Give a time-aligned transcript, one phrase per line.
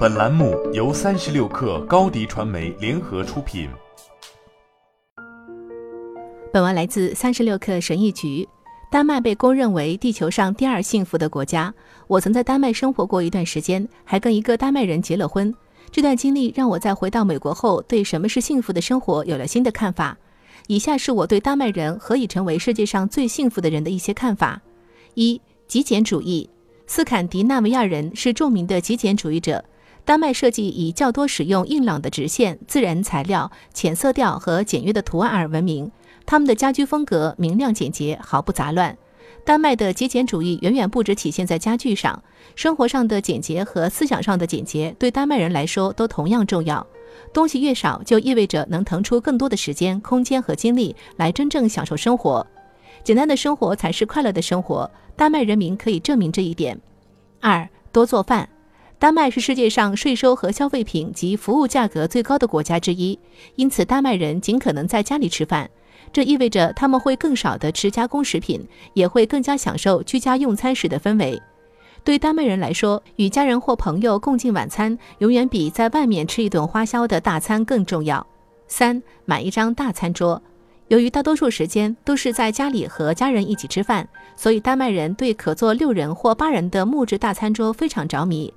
[0.00, 3.68] 本栏目由三十六氪高低传媒联合出品。
[6.50, 8.48] 本文来自三十六氪神译局。
[8.90, 11.74] 丹麦被公认为地球上第二幸福的国家。
[12.06, 15.54] 我曾在丹麦生活过一段时间，还跟一个丹麦人结了婚。
[15.90, 20.16] 这段经历让我在回到美国后，对什么是幸福的生活有了新的看法。
[20.66, 24.62] 以下是我对丹麦人何以成为世界上最幸福的人的一些看法：
[25.12, 25.38] 一、
[25.68, 26.48] 极简主义。
[26.86, 29.62] 斯堪的纳维亚人是著名的极简主义者。
[30.04, 35.90] 丹麦设计以较多使用硬朗的直线、自然材料、浅色调和简约的图案而闻名。
[36.26, 38.96] 他们的家居风格明亮简洁，毫不杂乱。
[39.44, 42.22] 丹麦的极简主义远远不止体现在家具上，
[42.54, 46.86] 生活上的简洁和思想上的简洁对丹麦人来说都同样重要。
[47.32, 52.46] 东西越少，就意味着能腾出更多的时间、空间和精力来真正享受生活。
[53.02, 56.78] 简单的生活才是快乐的生活，丹麦人民可以证明这一点。
[57.40, 58.48] 二，多做饭。
[59.00, 63.18] 丹麦是世界上税收和消费品及服务价格最高的国家之一，
[63.56, 65.70] 因此丹麦人尽可能在家里吃饭。
[66.12, 71.40] 这意味着他们会更少的吃加工食品，也会更加享受居家用餐时的氛围。
[72.04, 78.26] 对丹麦人来说，与家人或朋友共进晚餐，永远比在外面吃一顿花销的大餐更重要。
[78.68, 80.42] 三，买一张大餐桌。
[80.88, 88.52] 由于大多数时间都是在家里和家人一起吃饭，所以丹麦人对可坐六人或八人的木质大餐桌非常着迷。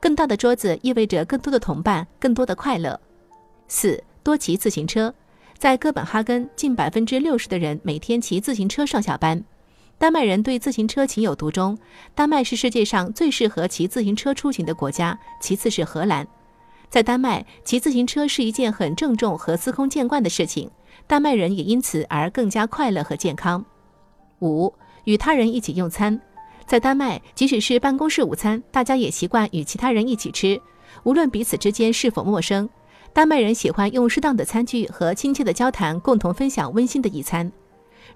[0.00, 3.00] 更大的桌子意味着更多的同伴，更多的快乐。
[3.68, 5.12] 四，多骑自行车。
[5.58, 9.42] 在哥本哈根，近百分之六十的人每天骑自行车上下班。
[9.98, 11.76] 丹麦人对自行车情有独钟。
[12.14, 16.26] 丹麦是世界上最适合骑自行车出行的国家，其次是荷兰。
[16.90, 20.70] 在丹麦，骑自行车是一件很郑重和司空见惯的事情。
[21.06, 23.64] 丹麦人也因此而更加快乐和健康。
[24.40, 24.72] 五，
[25.04, 26.20] 与他人一起用餐。
[26.66, 30.60] 在丹麦，即使是办公室午餐，大家也习惯与其他人一起吃，
[31.04, 32.68] 无论彼此之间是否陌生。
[33.12, 37.50] 丹麦人喜欢用适当的餐具和亲切的交谈，共同分享温馨的一餐。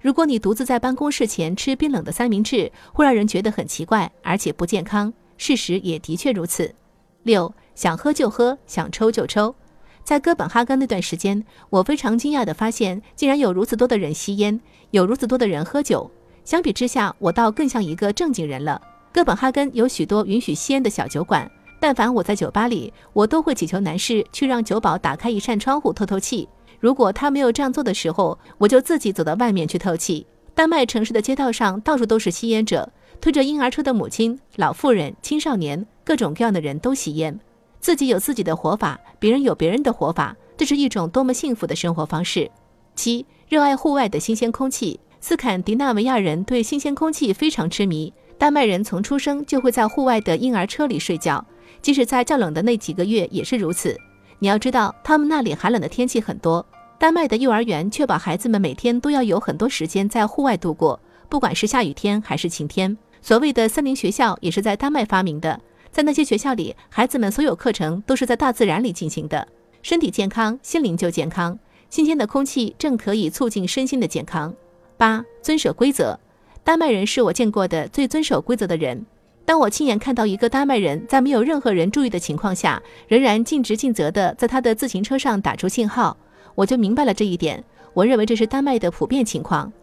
[0.01, 5.13] 如果你独自在办公室前吃冰冷的三明治，会让人觉得很奇怪，而且不健康。
[5.37, 6.75] 事实也的确如此。
[7.23, 9.55] 六，想喝就喝，想抽就抽。
[10.03, 16.11] 在哥本哈根那段时间，我非常惊讶地发现，竟然有如此多的人吸烟，有如此多的人喝酒。
[16.43, 18.81] 相比之下，我倒更像一个正经人了。
[19.13, 21.49] 哥本哈根有许多允许吸烟的小酒馆。
[21.79, 26.47] 但凡我在酒吧里，我都会祈求男士去让酒保打开一扇窗户透透气。
[26.79, 30.25] 如果他没有这样做的时候，我就自己走到外面去透气。
[30.53, 37.39] 丹麦城市的街道上到处都是吸烟者，推着婴儿车的母亲、老妇人、青少年，各种各样的人都吸烟。
[37.79, 42.51] 自己有自己的活法，别人有别人的活法，这是一种多么幸福的生活方式。
[42.93, 44.99] 七，热爱户外的新鲜空气。
[45.21, 48.11] 斯堪的纳维亚人对新鲜空气非常痴迷。
[48.39, 51.45] 丹麦人从出生就会在户外的婴儿车里睡觉。
[51.79, 53.95] 即使在较冷的那几个月也是如此。
[54.39, 56.65] 你要知道，他们那里寒冷的天气很多。
[56.97, 60.99] 丹麦的幼儿园确保孩子们每天都要有很多时间在户外度过，
[61.29, 62.97] 不管是下雨天还是晴天。
[63.21, 65.59] 所谓的森林学校也是在丹麦发明的。
[65.91, 69.47] 在那些学校里，孩子们所有课程都是在大自然里进行的。
[69.83, 71.57] 身体健康，心灵就健康。
[71.89, 74.53] 新鲜的空气正可以促进身心的健康。
[75.01, 76.19] 八，遵守规则。
[76.63, 79.03] 丹麦人是我见过的最遵守规则的人。
[79.45, 86.15] 当我亲眼看到一个丹麦人在没有任何人注意的情况下，仍然尽职尽责地在他的自行车上打出信号，
[86.53, 87.63] 我就明白了这一点。
[87.95, 89.73] 我认为这是丹麦的普遍情况。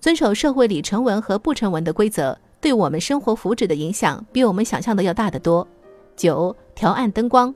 [0.00, 5.68] 遵守社会里成文和不成文的规则，对我们生活福祉的影响比我们想象的要大得多。
[6.16, 7.54] 九，调暗灯光。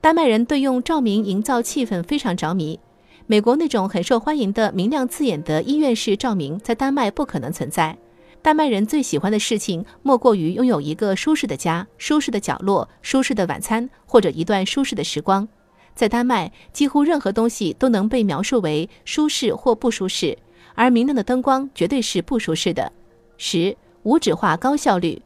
[0.00, 2.80] 丹麦人对用照明营造气氛非常着迷。
[3.28, 7.98] 美国那种很受欢迎的明亮刺眼的医院式照明，在丹麦不可能存在。
[8.40, 15.48] 丹麦人最喜欢的事情，莫过于拥有一个舒适的家、舒适的角落、舒适的晚餐，或者一段舒适的时光。
[15.96, 20.38] 在丹麦，几乎任何东西都能被描述为舒适或不舒适，
[20.76, 22.92] 而明亮的灯光绝对是不舒适的。
[23.38, 25.20] 十、无纸化、高效率。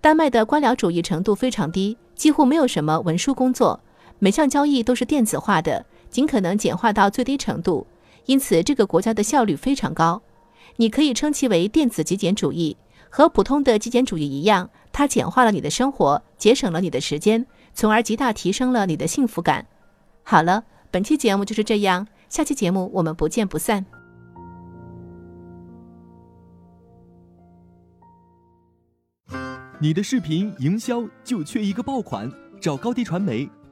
[0.00, 3.78] 丹麦的官僚主义程度非常低，几乎没有什么文书工作，
[4.18, 7.84] 每项交易都是电子化的，尽可能简化到最低程度，
[8.26, 10.22] 因此这个国家的效率非常高。
[10.76, 12.76] 你可以称其为电子极简主义，
[13.10, 17.44] 和普通的极简主义一样，它简化了你的生活，节省了你的时间，
[17.74, 19.66] 从而极大提升了你的幸福感。
[20.22, 20.62] 好了，
[20.92, 23.84] 本期节目就是这样，下期节目我们不见不散。
[29.80, 33.50] 你的视频营销就缺一个爆款，找高低传媒，